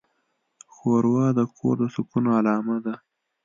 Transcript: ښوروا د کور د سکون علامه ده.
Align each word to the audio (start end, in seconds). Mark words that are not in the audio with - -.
ښوروا 0.73 1.27
د 1.37 1.39
کور 1.57 1.75
د 1.81 1.83
سکون 1.95 2.25
علامه 2.37 2.77
ده. 2.85 2.95